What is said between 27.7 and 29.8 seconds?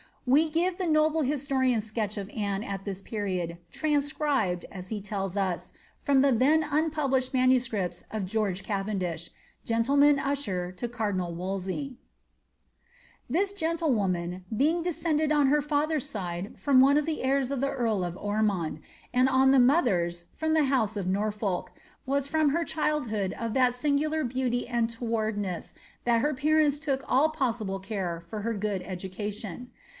care for her good education.